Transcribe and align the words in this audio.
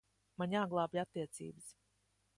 Man 0.41 0.55
jāglābj 0.57 0.97
attiecības. 1.03 1.71